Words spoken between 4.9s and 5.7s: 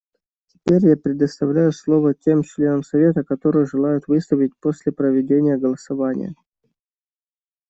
проведения